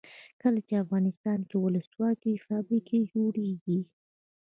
کله 0.41 0.59
چې 0.67 0.73
افغانستان 0.83 1.39
کې 1.49 1.55
ولسواکي 1.59 2.31
وي 2.33 2.43
فابریکې 2.47 2.99
جوړیږي. 3.13 3.79